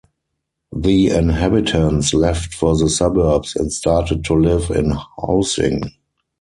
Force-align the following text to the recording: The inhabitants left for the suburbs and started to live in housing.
The 0.75 1.09
inhabitants 1.11 2.11
left 2.15 2.55
for 2.55 2.75
the 2.75 2.89
suburbs 2.89 3.55
and 3.55 3.71
started 3.71 4.25
to 4.25 4.33
live 4.33 4.71
in 4.71 4.95
housing. 5.21 5.83